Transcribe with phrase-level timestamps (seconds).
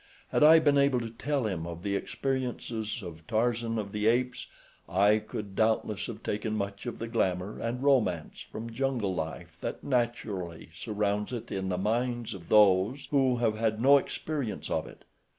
[0.29, 4.47] Had I been able to tell him of the experiences of Tarzan of the Apes
[4.89, 9.83] I could doubtless have taken much of the glamour and romance from jungle life that
[9.83, 15.05] naturally surrounds it in the minds of those who have had no experience of it.